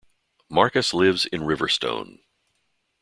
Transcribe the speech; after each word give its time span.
Markus 0.49 0.95
lives 0.95 1.27
in 1.27 1.41
Riverstone. 1.41 2.21